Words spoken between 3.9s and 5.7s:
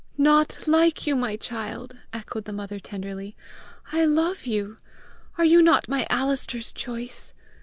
"I love you! Are you